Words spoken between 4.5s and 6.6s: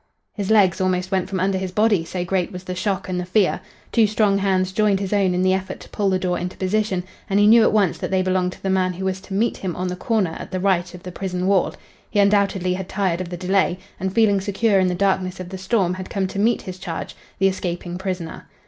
joined his own in the effort to pull the door into